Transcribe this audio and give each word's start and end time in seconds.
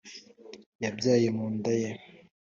yabyaye 0.83 1.27
mu 1.37 1.45
nda 1.55 1.73
ye. 1.81 1.89